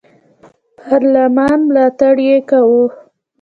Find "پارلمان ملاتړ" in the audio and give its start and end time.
0.79-2.15